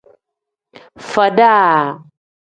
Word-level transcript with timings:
Faada. 1.11 1.53